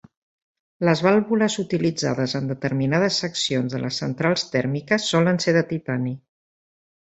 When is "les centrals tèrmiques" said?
3.85-5.07